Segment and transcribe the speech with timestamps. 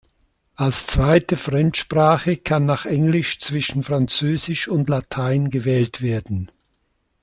[0.55, 6.49] Als zweite Fremdsprache kann nach Englisch zwischen Französisch und Latein gewählt werden.